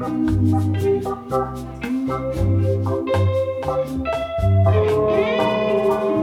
Thank 0.00 0.30
you. 6.14 6.19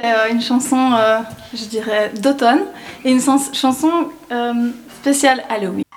c'est 0.00 0.12
euh, 0.12 0.30
une 0.30 0.40
chanson, 0.40 0.92
euh, 0.92 1.20
je 1.54 1.64
dirais, 1.64 2.12
d'automne 2.20 2.60
et 3.04 3.10
une 3.10 3.20
chanson 3.20 3.90
euh, 4.30 4.70
spéciale 5.00 5.42
Halloween. 5.48 5.87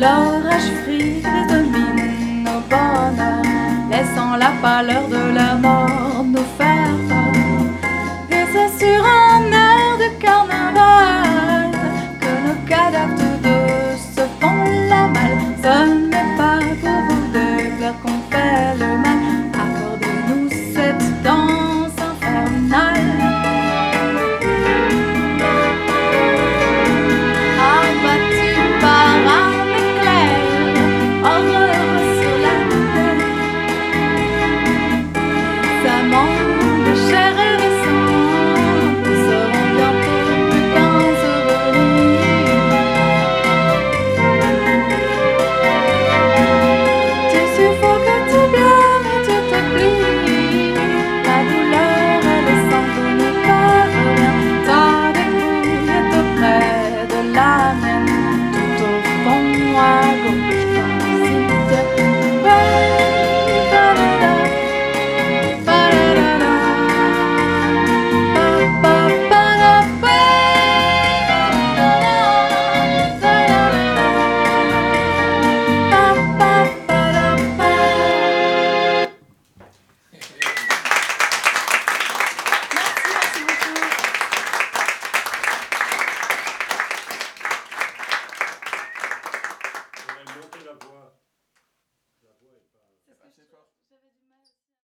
L'orage 0.00 0.70
frise 0.82 1.22
domine 1.50 2.44
nos 2.44 2.60
bonheurs, 2.70 3.42
laissant 3.90 4.34
la 4.36 4.50
pâleur 4.62 5.06
de 5.08 5.29